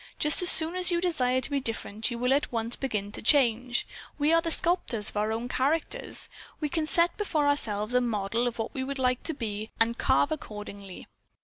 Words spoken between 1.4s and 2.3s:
to be different you